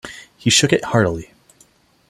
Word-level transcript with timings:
She 0.39 0.49
shook 0.49 0.73
it 0.73 0.83
heartily. 0.83 1.29